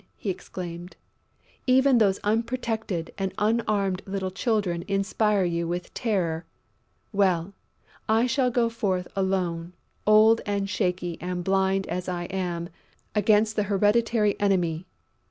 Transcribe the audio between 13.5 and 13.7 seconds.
the